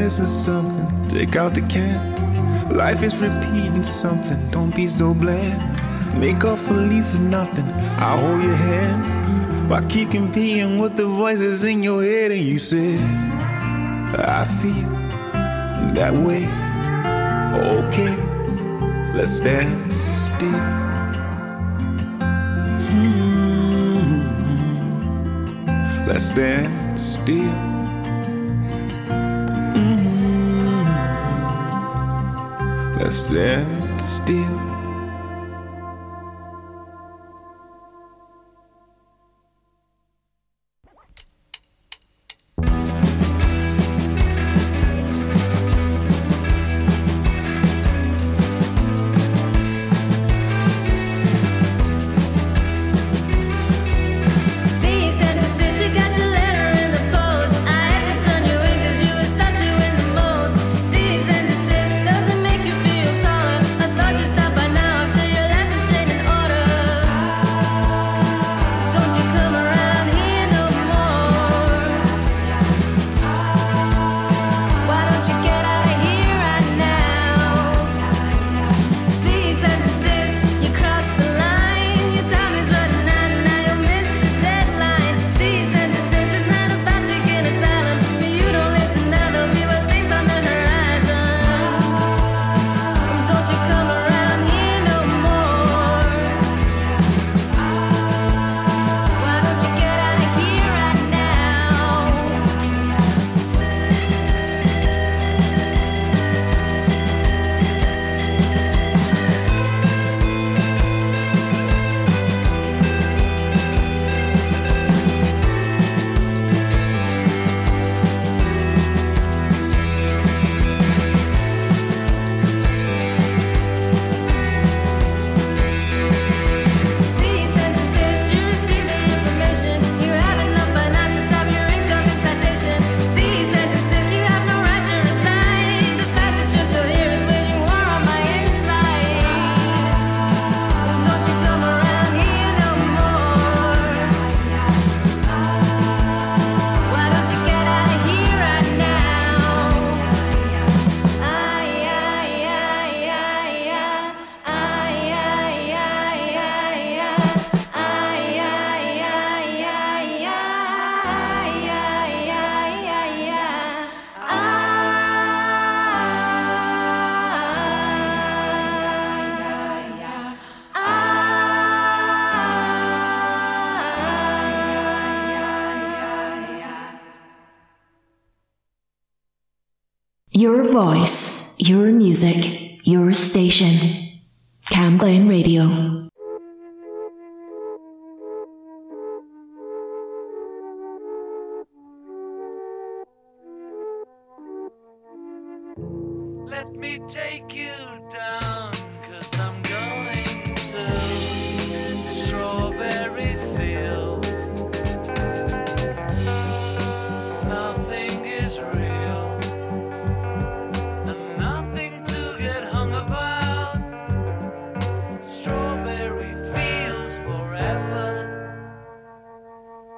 [0.00, 2.00] missing something, take out the can.
[2.74, 5.60] Life is repeating something, don't be so bland.
[6.18, 9.68] Make up for losing nothing, I'll hold your hand.
[9.68, 12.96] While keep competing with the voices in your head, and you say,
[14.38, 14.88] I feel
[15.94, 16.46] that way.
[17.84, 18.16] Okay,
[19.14, 20.60] let's stand still.
[22.88, 24.20] Mm-hmm.
[26.08, 27.69] Let's stand still.
[33.10, 34.69] Let's stand still.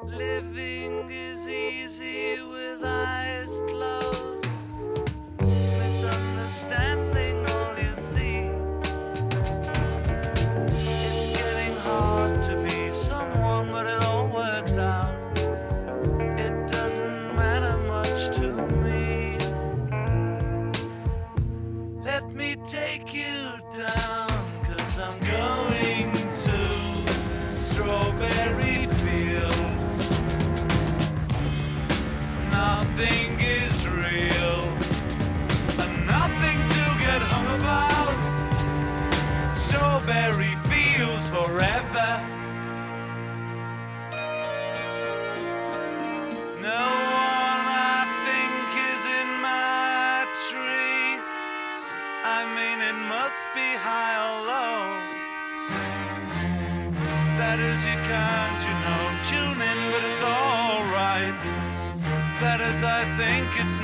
[0.05, 1.47] Nothing is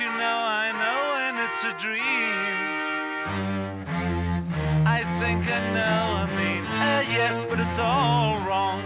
[0.00, 2.02] You know I know and it's a dream.
[4.84, 8.82] I think I know, I mean, uh, yes, but it's all wrong.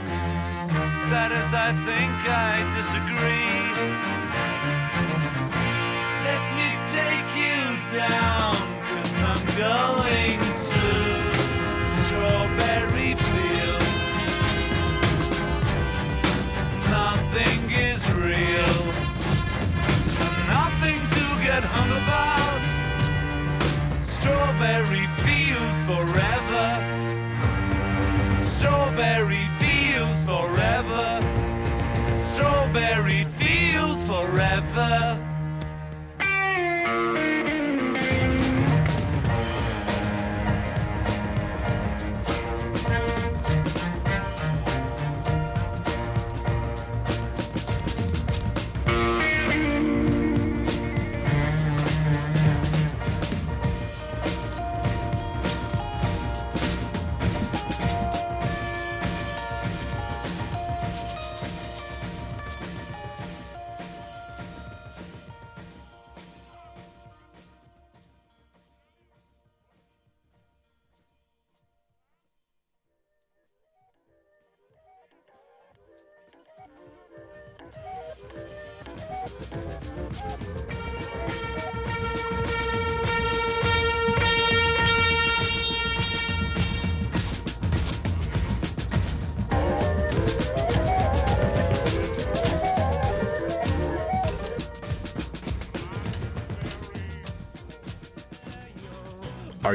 [1.09, 4.28] That is, I think I disagree.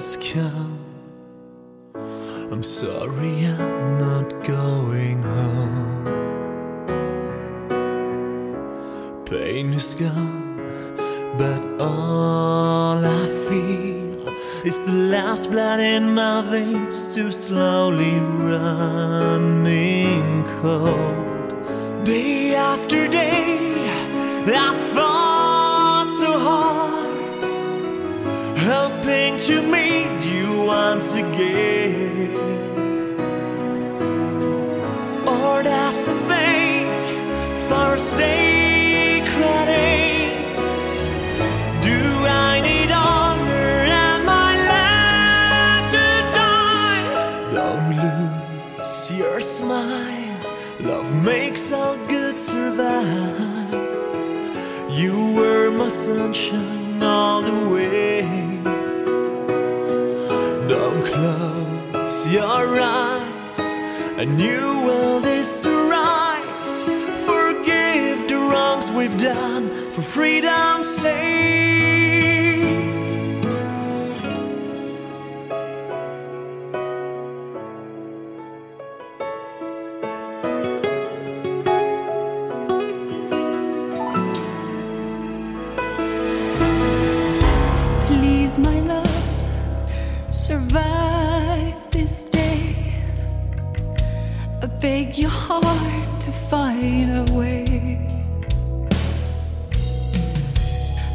[0.00, 0.59] sky.
[94.80, 97.98] beg your heart to find a way.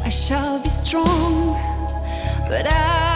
[0.04, 1.54] I shall be strong,
[2.48, 3.15] but I.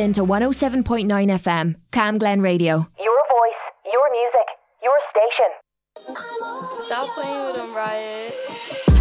[0.00, 2.88] in to 107.9 FM, Cam Glen Radio.
[2.98, 4.48] Your voice, your music,
[4.82, 5.50] your station.
[6.86, 8.34] Stop playing with him, Riot.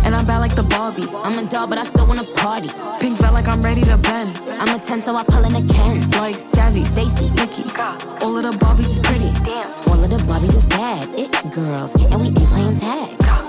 [0.06, 1.08] And I'm bad like the Barbie.
[1.24, 2.70] I'm a doll, but I still wanna party.
[3.00, 4.38] Pink felt like I'm ready to bend.
[4.60, 6.10] I'm a 10, so I pull in a Ken.
[6.12, 7.64] Like Jazzy, Stacy, Nikki.
[8.22, 9.32] All of the Barbies is pretty.
[9.46, 9.72] Damn.
[9.88, 11.08] All of the Barbies is bad.
[11.18, 13.49] It girls, and we ain't playing tag.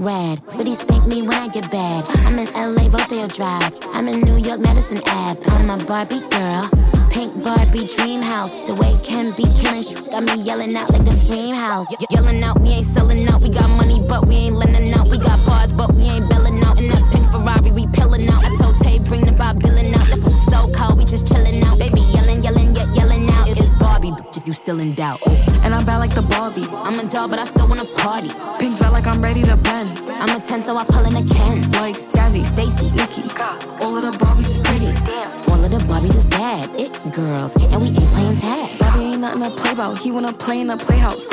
[0.00, 2.06] Rad, but he spank me when I get bad.
[2.24, 3.76] I'm in LA, Rodeo Drive.
[3.92, 5.38] I'm in New York, Madison Ave.
[5.44, 6.70] I'm a Barbie girl.
[7.10, 8.50] Pink Barbie dream house.
[8.66, 11.90] The way Ken be killing shit got me yelling out like the scream house.
[11.90, 13.42] Ye- yelling out, we ain't selling out.
[13.42, 15.06] We got money, but we ain't lending out.
[15.08, 16.78] We got bars, but we ain't belling out.
[16.78, 18.42] In that pink Ferrari, we pillin' out.
[18.42, 20.06] I told Tay, bring the Bob Dylan out.
[20.06, 20.16] The
[20.50, 21.78] so cold, we just chillin' out.
[21.78, 21.99] Baby,
[24.50, 25.20] you still in doubt.
[25.64, 26.66] And I'm bad like the Barbie.
[26.86, 28.30] I'm a doll, but I still wanna party.
[28.58, 29.88] Pink felt like I'm ready to bend.
[30.22, 31.70] I'm a 10, so I pull in a Ken.
[31.70, 33.22] Like Jazzy, Stacy, Nikki.
[33.80, 34.90] All of the Barbies is pretty.
[35.50, 36.68] All of the Barbies is bad.
[36.74, 38.68] It girls, and we ain't playing tag.
[38.80, 39.98] Barbie ain't nothing to play about.
[39.98, 41.28] He wanna play in the playhouse.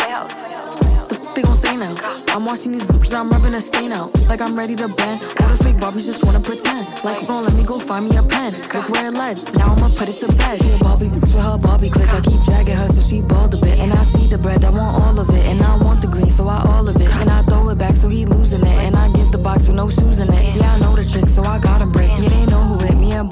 [1.34, 1.96] They gon' say now.
[2.30, 4.10] I'm watching these bitches, I'm rubbing a stain out.
[4.28, 5.22] Like I'm ready to bend.
[5.40, 6.88] All the fake Barbies just wanna pretend.
[7.04, 8.54] Like, don't let me go find me a pen.
[8.74, 9.38] Look where it led.
[9.56, 10.62] Now I'ma put it to bed.
[10.62, 12.10] She a Barbie bitch her Barbie click.
[12.10, 12.42] I keep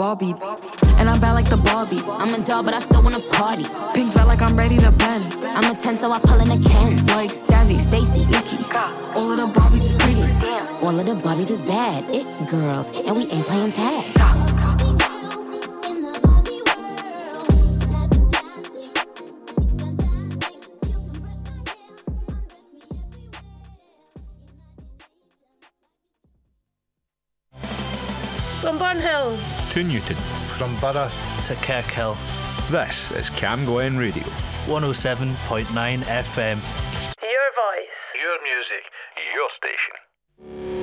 [0.05, 0.35] Barbie.
[1.00, 2.00] And I'm bad like the Barbie.
[2.05, 3.65] I'm a doll, but I still wanna party.
[3.95, 5.24] Pink felt like I'm ready to bend.
[5.43, 7.03] I'm a 10, so I pull in a Ken.
[7.07, 8.59] Like Jazzy, Stacy, Nikki.
[9.15, 10.21] All of the Barbies is pretty.
[10.85, 12.03] All of the Barbies is bad.
[12.13, 14.54] It girls, and we ain't playing tag.
[29.75, 30.15] To Newton.
[30.55, 31.10] From Borough
[31.48, 32.15] to Kirkhill,
[32.72, 34.24] This is Cam Glen Radio.
[34.67, 36.58] 107.9 FM.
[37.22, 38.01] Your voice.
[38.15, 38.84] Your music,
[39.36, 40.75] your station.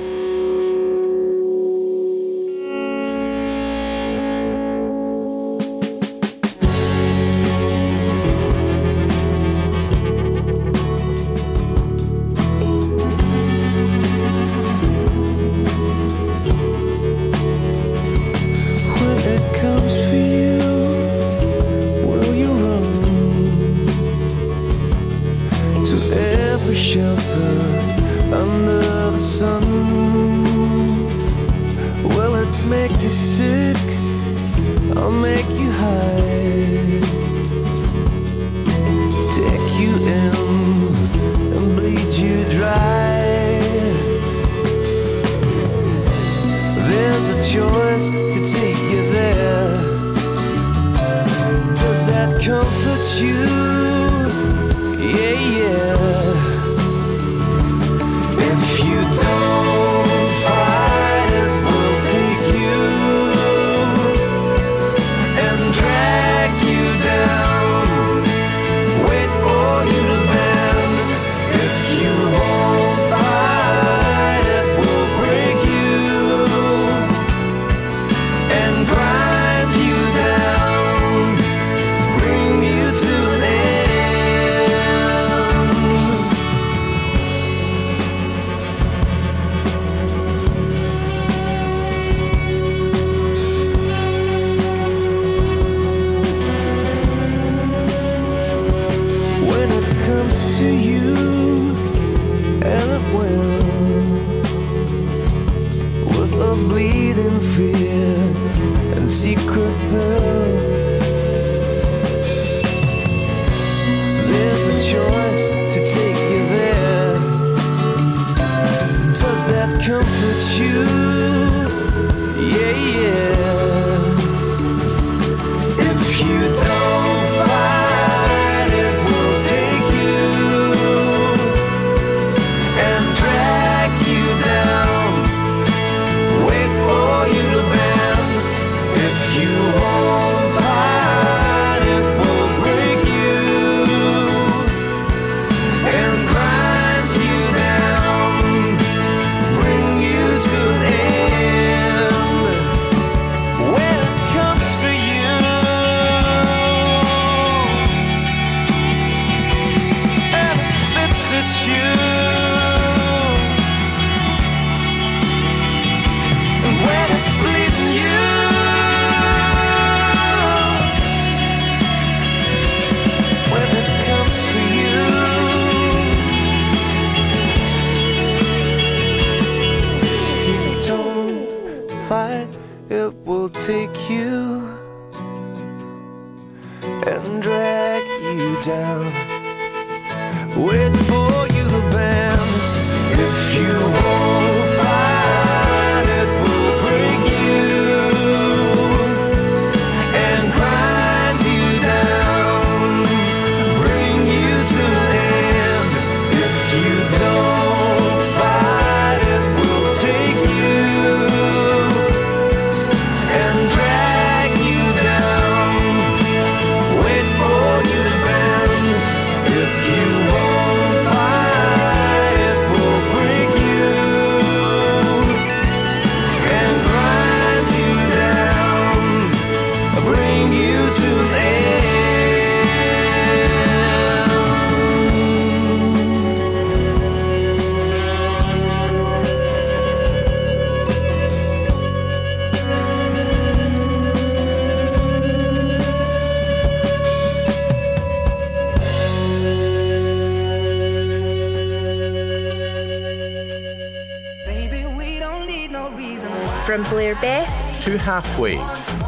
[258.43, 258.57] way.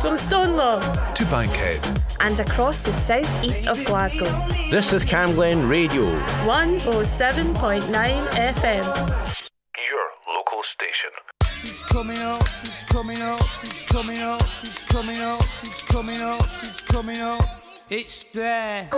[0.01, 0.79] From Stonelaw
[1.13, 1.81] to Bankhead
[2.21, 4.31] and across the southeast of Glasgow.
[4.71, 6.05] This is Cam Glen Radio
[6.45, 7.81] 107.9
[8.55, 8.85] FM.
[9.91, 10.05] Your
[10.37, 11.11] local station.
[11.63, 16.47] It's coming up, it's coming up, it's coming up, it's coming up, it's coming up,
[16.61, 17.45] it's coming up.
[17.89, 18.89] It's there.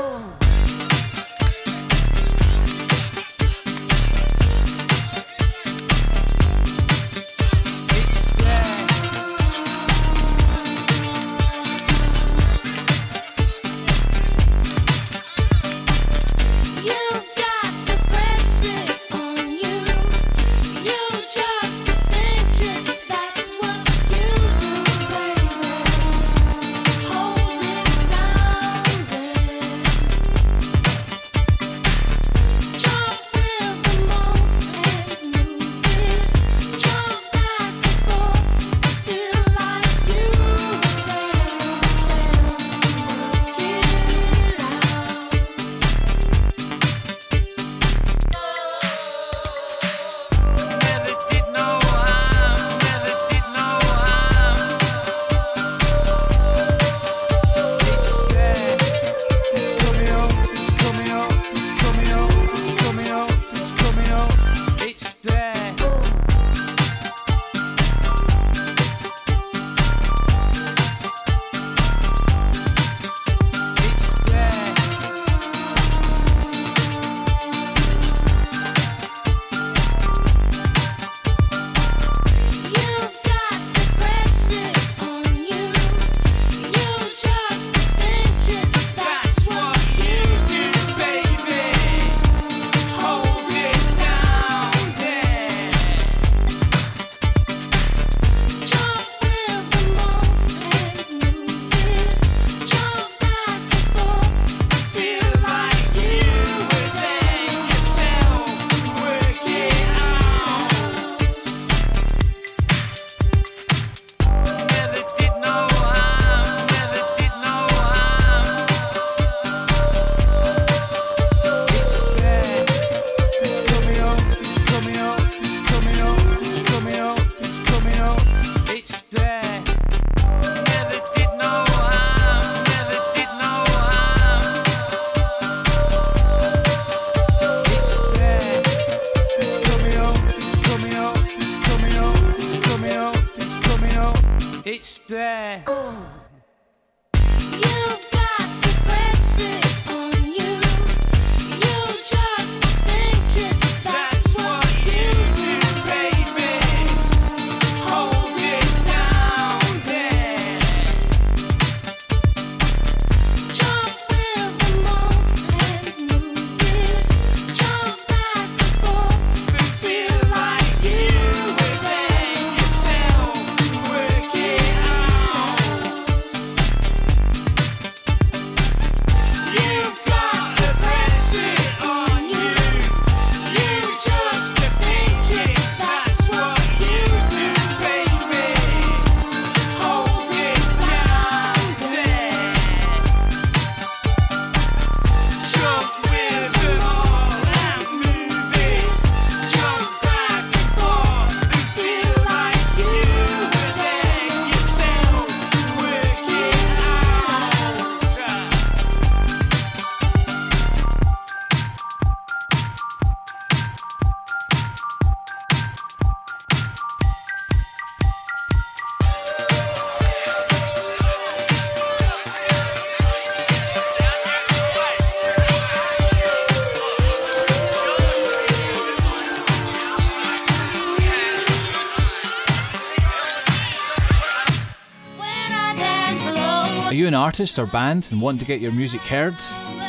[236.87, 239.37] Are you an artist or band and want to get your music heard?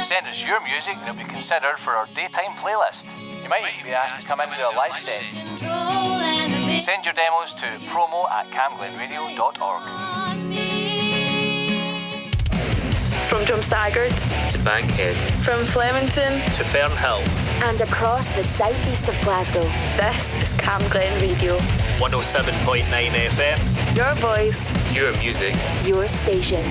[0.02, 3.06] Send us your music and it'll be considered for our daytime playlist.
[3.40, 5.22] You might even be asked to come into a live set.
[6.82, 9.82] Send your demos to promo at camglenradio.org.
[13.28, 17.22] From Drumsagard to Bankhead, from Flemington to Fernhill,
[17.62, 19.62] and across the southeast of Glasgow.
[19.96, 21.58] This is Cam Glen Radio
[21.98, 23.96] 107.9 FM.
[23.96, 26.64] Your voice, your music, your station.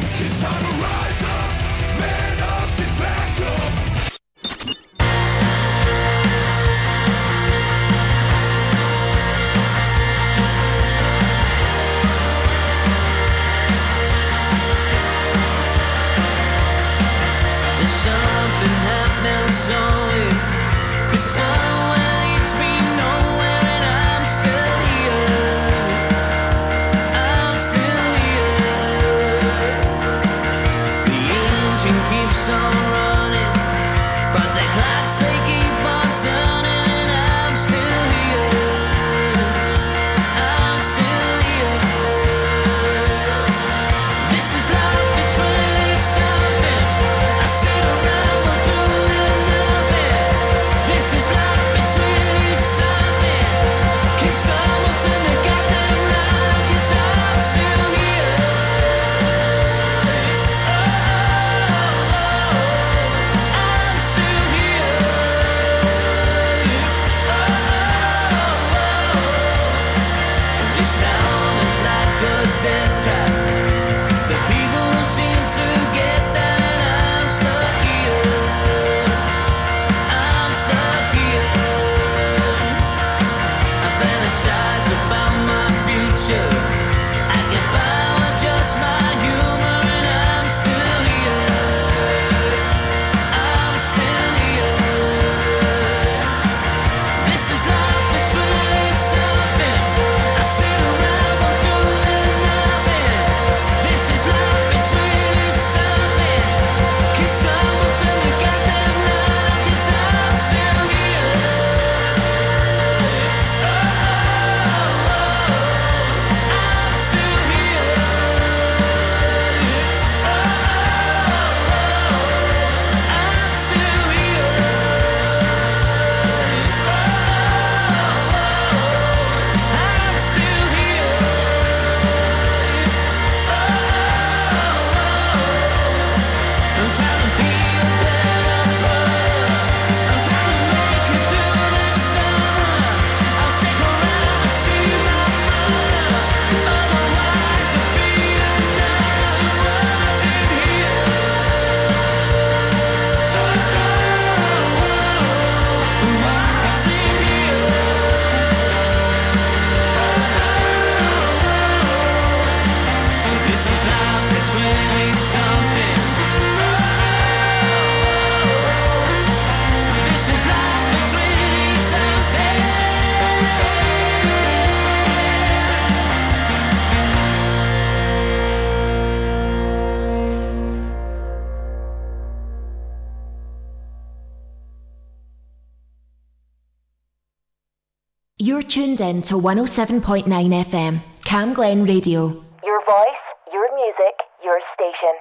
[188.68, 192.44] You're tuned in to 107.9 FM, Cam Glen Radio.
[192.66, 195.14] Your voice, your music, your station.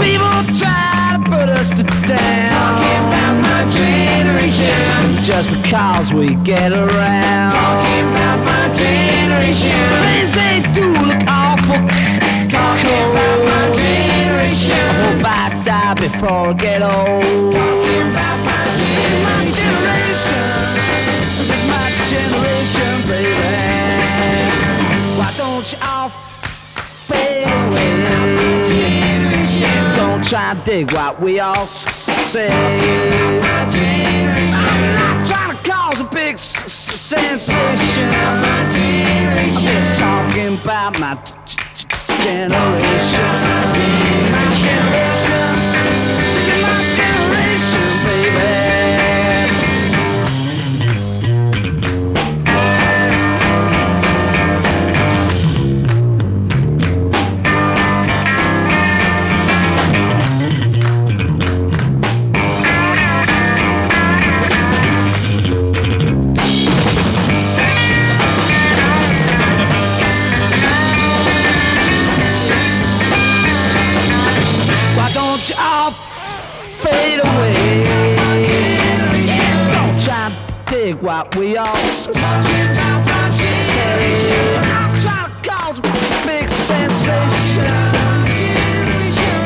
[0.00, 2.48] People try to put us to down.
[2.48, 5.22] Talking about my generation.
[5.22, 7.52] Just because we get around.
[7.52, 9.76] Talking about my generation.
[10.00, 11.76] Things they do look awful.
[12.48, 13.43] Talking about
[16.04, 17.52] before I get old.
[17.54, 18.64] Talking about my
[19.56, 20.44] generation.
[21.38, 23.48] This is my generation, baby.
[25.18, 26.10] Why don't you all
[27.08, 27.92] fade away?
[29.96, 32.50] Don't try to dig what we all say.
[32.50, 33.30] I'm
[35.00, 38.10] not trying to cause a big sensation.
[38.12, 38.70] I'm
[39.64, 41.14] just talking about my
[42.24, 43.30] generation.
[44.32, 45.13] My generation.
[81.36, 81.66] We all
[86.26, 87.74] big sensation.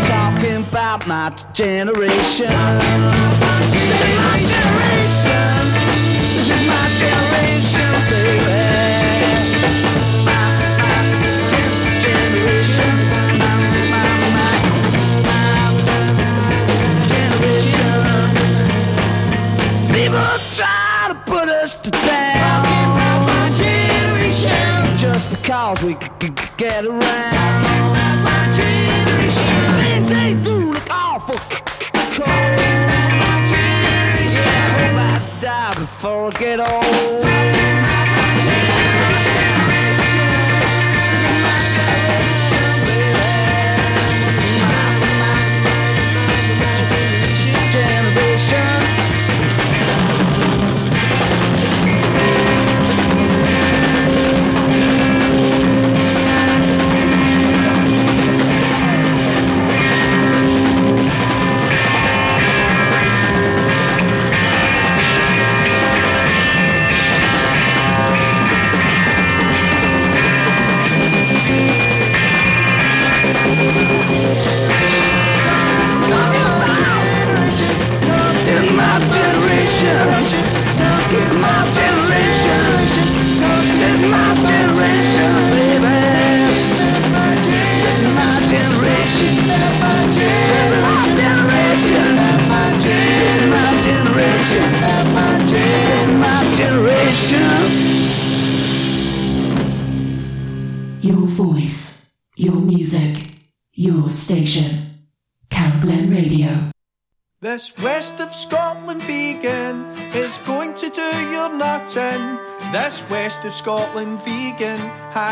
[0.06, 2.48] Talking about my generation.
[6.24, 8.57] This is my generation, baby.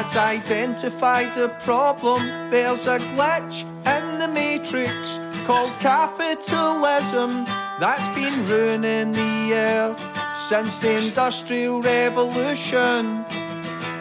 [0.06, 2.50] Has identified a problem.
[2.50, 7.44] There's a glitch in the matrix called capitalism
[7.80, 10.00] that's been ruining the earth
[10.36, 13.24] since the Industrial Revolution.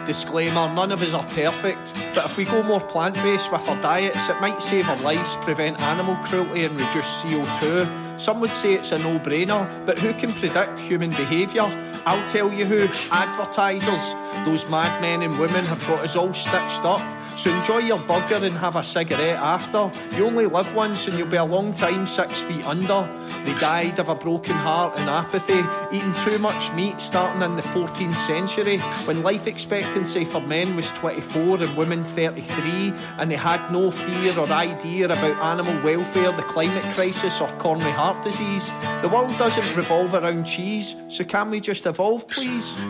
[0.04, 3.82] Disclaimer, none of us are perfect, but if we go more plant based with our
[3.82, 8.20] diets, it might save our lives, prevent animal cruelty, and reduce CO2.
[8.20, 11.64] Some would say it's a no brainer, but who can predict human behaviour?
[12.06, 14.14] I'll tell you who advertisers.
[14.44, 17.00] Those madmen and women have got us all stitched up.
[17.36, 19.90] So enjoy your burger and have a cigarette after.
[20.16, 23.06] You only live once and you'll be a long time six feet under.
[23.44, 25.60] They died of a broken heart and apathy,
[25.94, 30.90] eating too much meat starting in the 14th century when life expectancy for men was
[30.92, 36.42] 24 and women 33, and they had no fear or idea about animal welfare, the
[36.42, 38.70] climate crisis, or coronary heart disease.
[39.02, 42.80] The world doesn't revolve around cheese, so can we just evolve, please?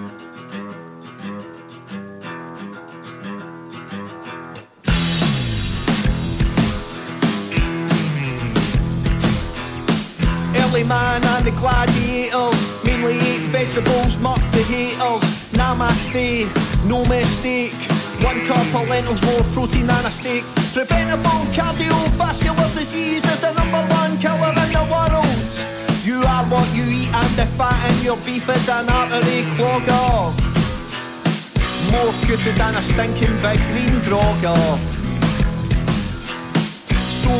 [10.89, 15.23] Man and the gladiators mainly ate vegetables, muck the haters.
[15.51, 16.47] Namaste,
[16.87, 17.73] no mistake.
[18.23, 20.45] One cup of lentils, more protein than a steak.
[20.73, 25.27] Preventable cardiovascular disease is the number one killer in the world.
[26.05, 30.31] You are what you eat, and the fat in your beef is an artery clogger.
[31.91, 35.06] More putrid than a stinking big green grogger.
[37.27, 37.33] So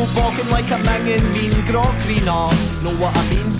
[0.51, 2.47] like a minging mean grog greener.
[2.83, 3.51] Know what I mean?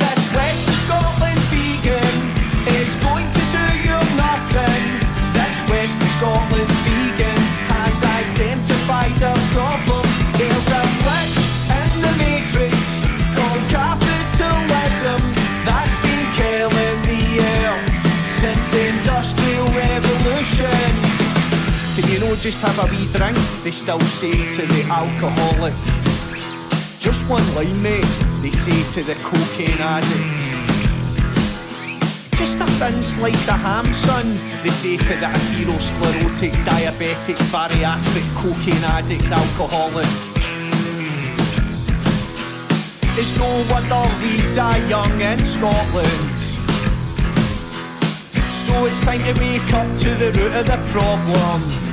[0.00, 2.16] This West Scotland vegan
[2.78, 4.84] is going to do you nothing.
[5.32, 9.99] This West Scotland vegan has identified a problem.
[22.40, 23.36] Just have a wee drink?
[23.62, 25.74] They still say to the alcoholic.
[26.98, 28.00] Just one line, mate,
[28.40, 30.40] they say to the cocaine addict.
[32.38, 34.26] Just a thin slice of ham, son,
[34.62, 40.08] they say to the atherosclerotic, diabetic, bariatric, cocaine addict, alcoholic.
[43.20, 46.20] It's no wonder we die young in Scotland.
[48.64, 51.89] So it's time to wake up to the root of the problem.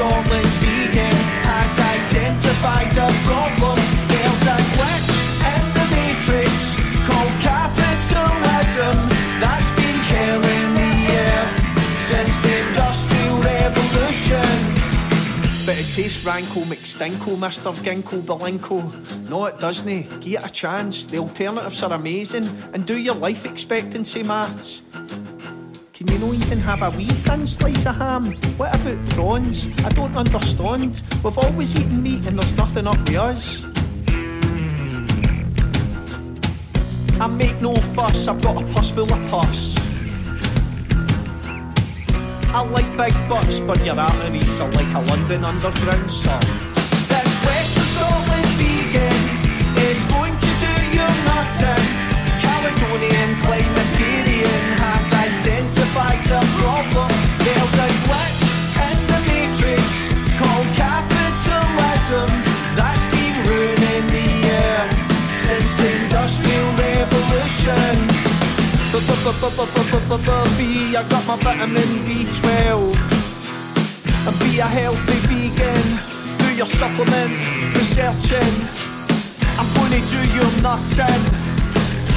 [0.00, 3.76] Scotland vegan has identified a problem.
[4.08, 5.12] There's a glitch
[5.52, 6.72] in the matrix
[7.04, 8.96] called capitalism
[9.44, 11.44] that's been killing the air
[12.08, 14.80] since the industrial revolution.
[15.66, 17.70] but it tastes rankle McStinko, Mr.
[17.84, 18.80] Ginkle Belinko.
[19.28, 20.20] No, it doesn't.
[20.22, 21.04] Give it a chance.
[21.04, 22.48] The alternatives are amazing.
[22.72, 24.80] And do your life expectancy maths.
[26.00, 28.32] Can you not even have a wee thin slice of ham?
[28.56, 29.68] What about prawns?
[29.84, 31.02] I don't understand.
[31.22, 33.62] We've always eaten meat and there's nothing up with us.
[37.20, 39.76] I make no fuss, I've got a purse full of pus.
[42.54, 46.69] I like big butts, but your arteries are like a London underground song.
[69.30, 72.96] B, I got my vitamin B12
[74.26, 75.86] and be a healthy vegan.
[76.38, 77.30] Do your supplement
[77.76, 78.54] researching.
[79.54, 81.22] I'm gonna do your nutting.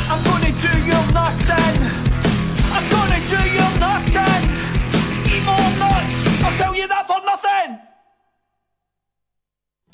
[0.10, 1.78] I'm gonna do your nutting.
[2.74, 4.44] I'm gonna do your nutting.
[5.30, 6.18] Eat more nuts.
[6.44, 7.78] I'll tell you that for nothing.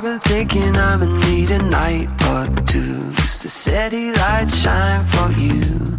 [0.00, 5.02] I've been thinking I'm in need a night or two Just to steady light shine
[5.02, 5.98] for you.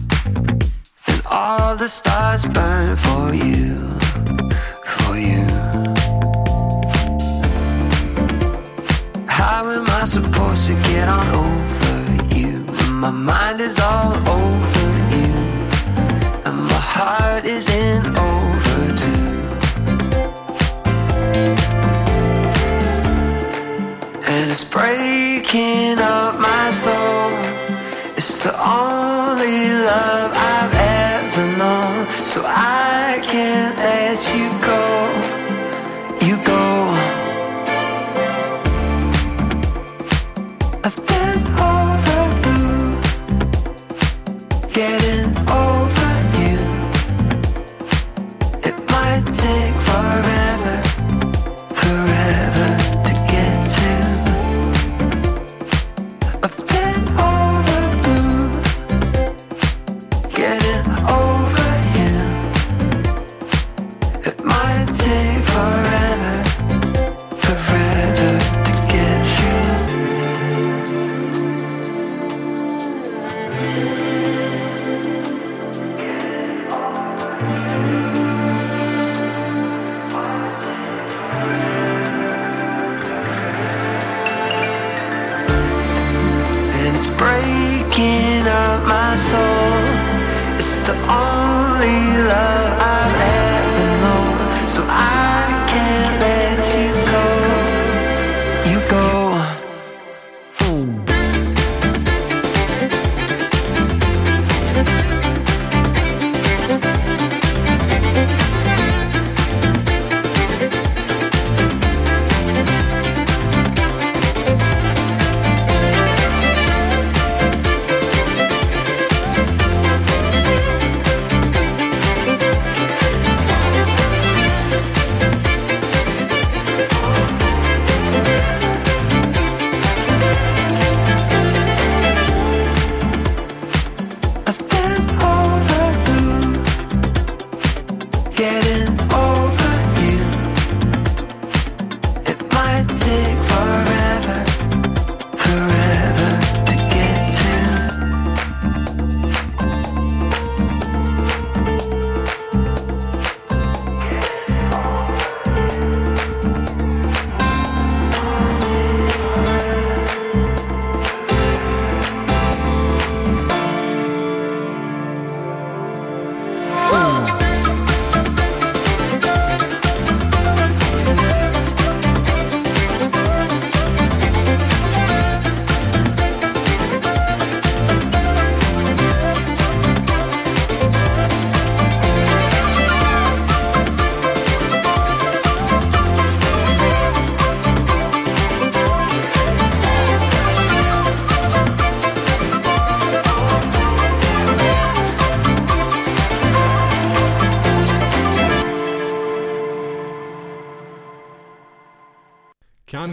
[1.05, 3.77] And all the stars burn for you
[4.95, 5.45] For you.
[9.27, 12.65] How am I supposed to get on over you?
[12.65, 15.31] When my mind is all over you.
[16.47, 18.70] And my heart is in overdue
[24.51, 27.31] it's breaking up my soul.
[28.17, 32.07] It's the only love I've ever known.
[32.17, 34.60] So I can't let you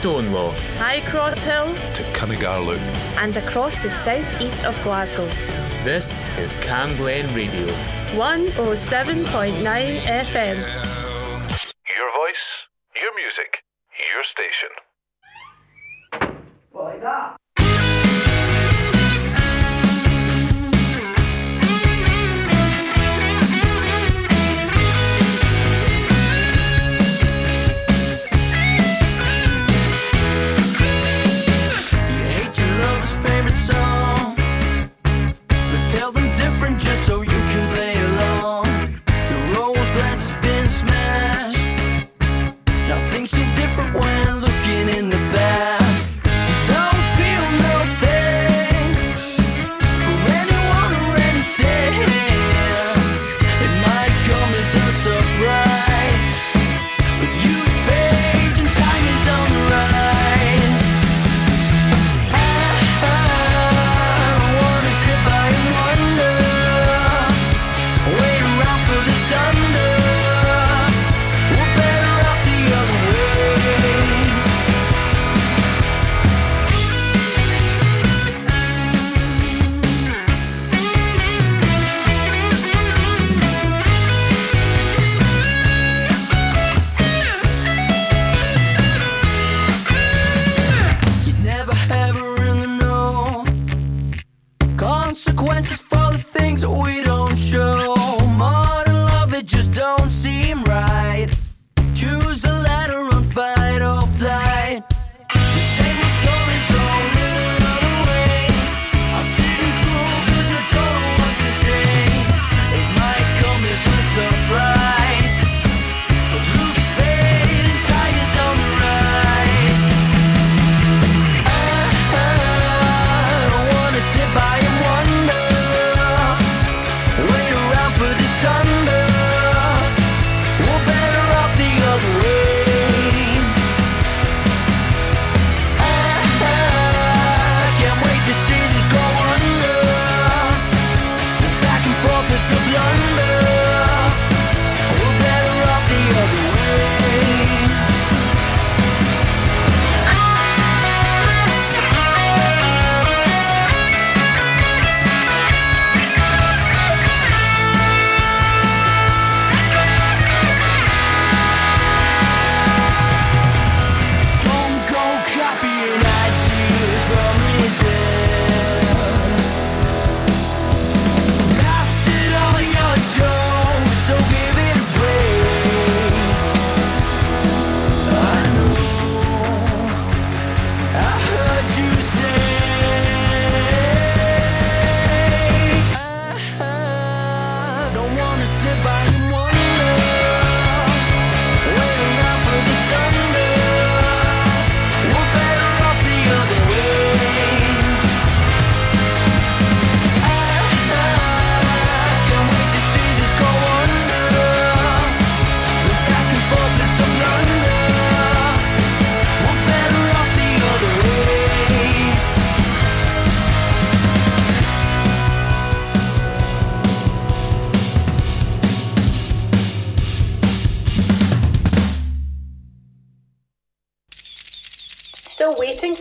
[0.00, 2.80] Stonelaw, High Cross Hill, to Cunningarloop,
[3.18, 5.26] and across the southeast of Glasgow.
[5.84, 7.66] This is Cam Glen Radio,
[8.16, 10.99] 107.9 FM.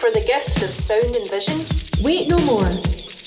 [0.10, 1.60] for the gift of sound and vision?
[2.01, 2.70] Wait no more.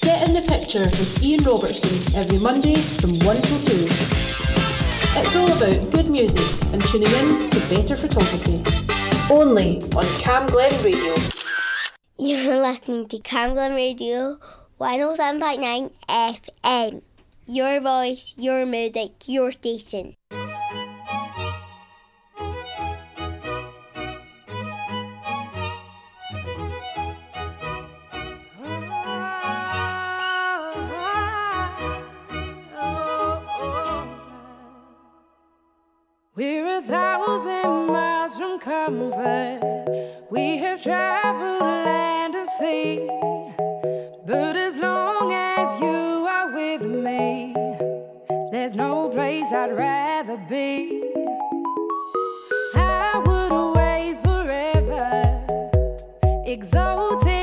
[0.01, 3.87] Get in the picture with Ian Robertson every Monday from 1 till 2.
[5.21, 8.65] It's all about good music and tuning in to better photography.
[9.31, 11.15] Only on Cam Glen Radio.
[12.19, 14.39] You're listening to Cam Glen Radio
[14.81, 17.03] 107.9 FM.
[17.47, 20.17] Your voice, your music, your station.
[36.87, 39.61] thousand miles from comfort.
[40.31, 43.07] We have traveled land and sea.
[44.27, 47.55] But as long as you are with me,
[48.51, 51.03] there's no place I'd rather be.
[52.75, 55.45] I would away forever,
[56.47, 57.42] exalted.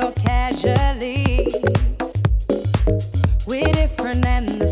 [0.00, 1.46] so casually.
[3.46, 4.69] We're different and the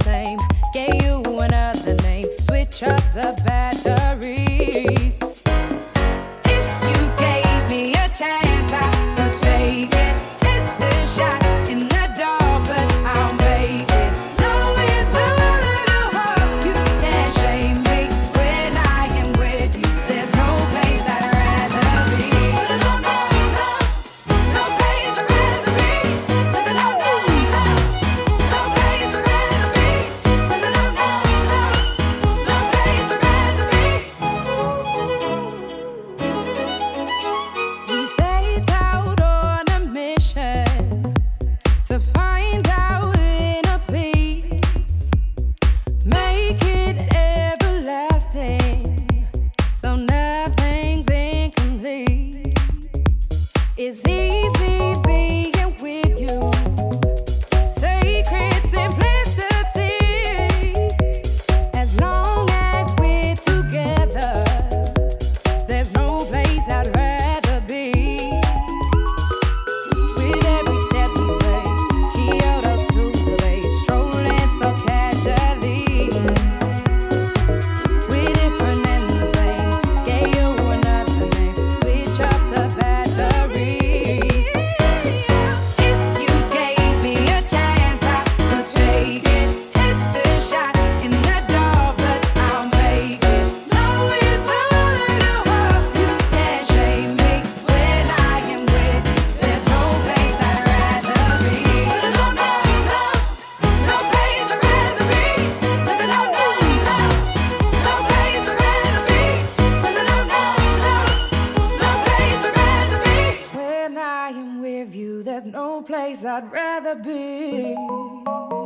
[115.78, 117.76] no place I'd rather be.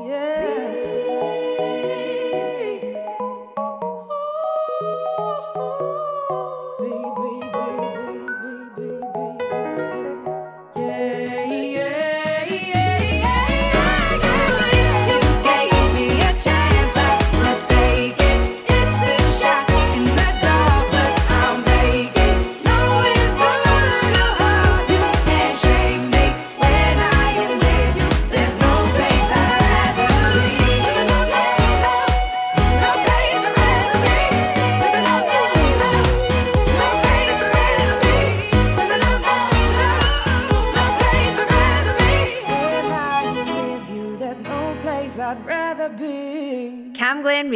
[0.09, 1.52] Yeah.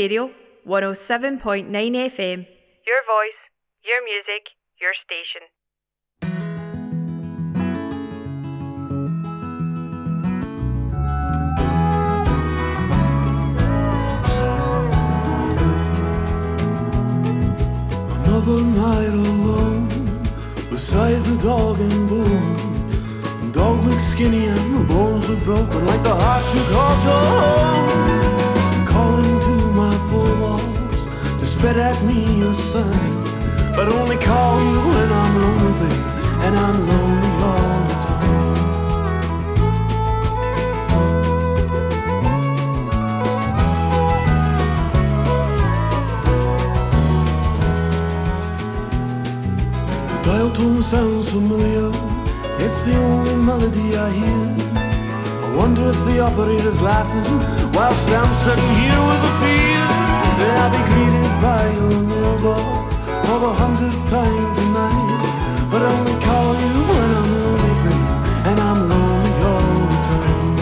[0.07, 2.47] 107.9 FM.
[2.87, 3.41] Your voice,
[3.85, 4.47] your music,
[4.81, 5.43] your station.
[18.25, 19.89] Another night alone
[20.71, 22.57] beside the dog and bone.
[23.41, 27.13] The dog looks skinny and the bones are broken like the heart you called your
[27.13, 28.46] home.
[31.67, 33.25] Spit at me a sign.
[33.75, 36.05] But only call you when I'm lonely, babe,
[36.45, 38.55] and I'm lonely all the time.
[50.09, 51.89] The dial tone sounds familiar.
[52.65, 54.47] It's the only melody I hear.
[55.45, 57.31] I wonder if the operator's laughing
[57.73, 59.76] whilst I'm sitting here with a fear
[60.67, 65.23] I'll be greeted by your mailbox for the hundredth time tonight.
[65.71, 67.99] But I only call you when I'm lonely,
[68.51, 70.57] and I'm lonely all the time.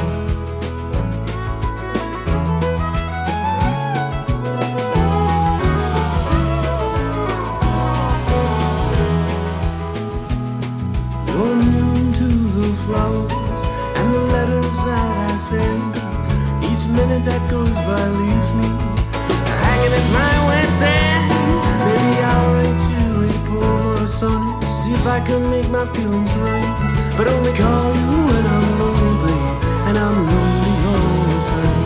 [11.29, 12.29] You're immune to
[12.59, 13.61] the flowers
[13.99, 15.93] and the letters that I send.
[16.69, 18.34] Each minute that goes by leaves
[25.15, 27.15] I can make my feelings right.
[27.17, 29.41] But only call you when I'm lonely,
[29.87, 31.83] and I'm lonely all the time.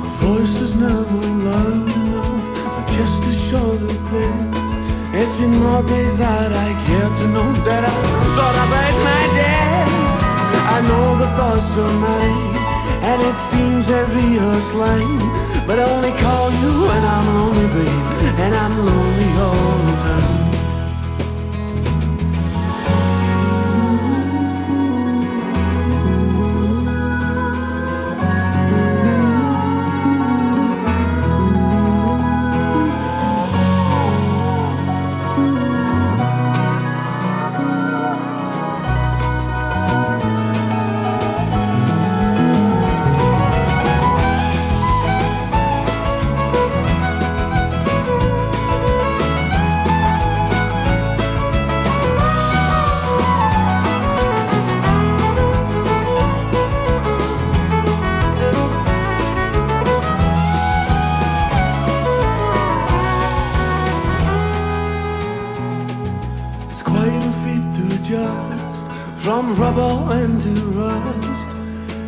[0.00, 2.44] My voice is never loud enough,
[2.74, 4.32] but just a shorter play.
[5.18, 7.94] It's been more days that I care to know that I
[8.36, 9.41] thought about my dad.
[10.88, 12.56] Know the thoughts are mine,
[13.10, 15.18] And it seems every rehearsed line
[15.66, 18.06] But I only call you when I'm lonely, babe
[18.44, 20.21] And I'm lonely all the time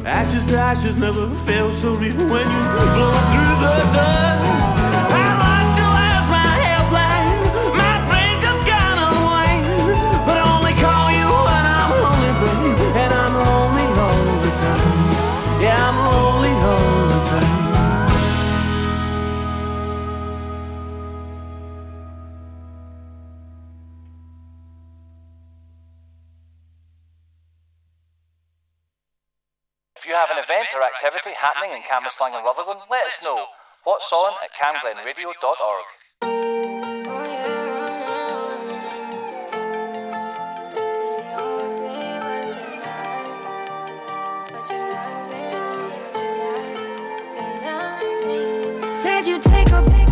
[0.07, 2.63] ashes to ashes never felt so real when you
[2.95, 4.74] blow through the dust.
[31.05, 33.45] Activity happening in Cambuslang and Rutherglen, let us know.
[33.85, 35.85] What's on at camglenradio.org.
[48.95, 50.04] Said you take a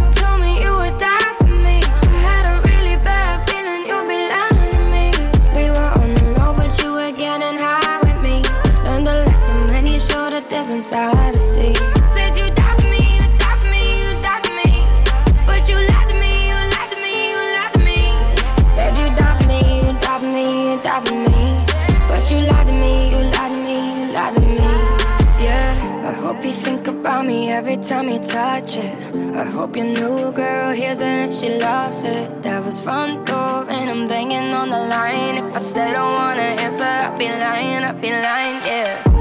[28.09, 28.95] you touch it.
[29.35, 32.43] I hope your new girl hears it and she loves it.
[32.43, 35.37] That was front door and I'm banging on the line.
[35.37, 39.12] If I said I wanna answer, I'd be lying, I'd be lying, yeah.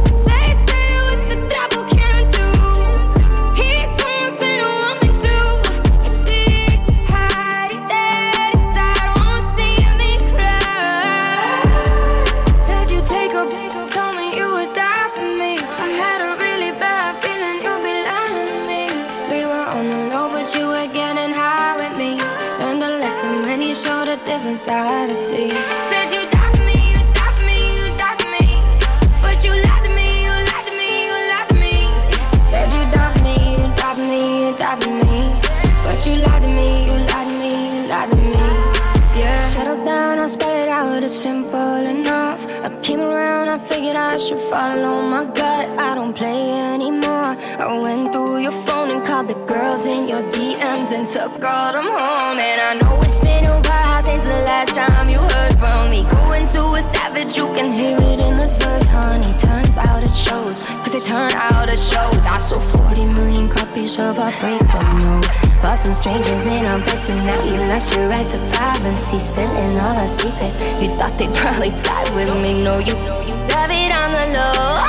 [61.71, 62.25] It shows.
[62.25, 65.27] I sold 40 million copies of our breakup note.
[65.61, 69.19] Bought some strangers in our beds and now you lost your right to privacy.
[69.19, 70.57] Spilling all our secrets.
[70.81, 72.63] You thought they'd probably die with me.
[72.63, 74.83] No, you know you love it on the low.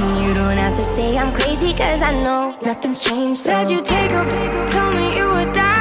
[0.00, 3.42] And you don't have to say I'm crazy cause I know nothing's changed.
[3.42, 4.22] Said you take a
[4.72, 5.79] told me you would die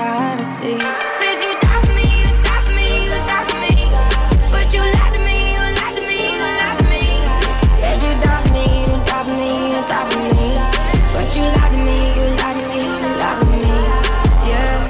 [0.00, 0.78] a to see.
[1.18, 3.72] Said you die for me, you die for me, you die for me.
[4.50, 7.04] But you lied to me, you lied to me, you lied to me.
[7.80, 10.46] Said you die for me, you die for me, you die for me.
[11.14, 13.72] But you lied to me, you lied to me, you lied to me.
[14.48, 14.88] Yeah.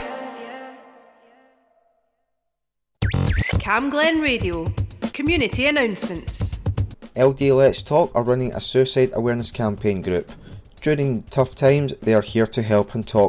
[3.59, 4.73] Cam Glen Radio.
[5.13, 6.59] Community announcements.
[7.17, 10.33] LD Let's Talk are running a suicide awareness campaign group.
[10.81, 13.29] During tough times, they are here to help and talk